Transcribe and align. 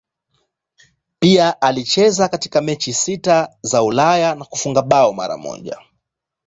Pia 1.19 1.61
alicheza 1.61 2.27
katika 2.29 2.61
mechi 2.61 2.93
sita 2.93 3.55
za 3.61 3.83
Ulaya 3.83 4.35
na 4.35 4.45
kufunga 4.45 4.81
bao 4.81 5.13
mara 5.13 5.37
moja. 5.37 5.77